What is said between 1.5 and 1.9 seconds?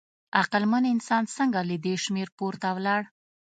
له